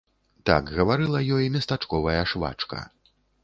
Так 0.49 0.71
гаварыла 0.77 1.21
ёй 1.37 1.45
местачковая 1.59 2.21
швачка. 2.33 2.85